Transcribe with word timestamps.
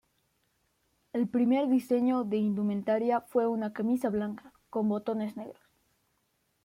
El 1.13 1.27
primer 1.29 1.69
diseño 1.69 2.23
de 2.23 2.37
indumentaria 2.37 3.21
fue 3.21 3.45
una 3.45 3.71
camisa 3.71 4.09
blanca, 4.09 4.51
con 4.71 4.89
botones 4.89 5.37
negros. 5.37 5.61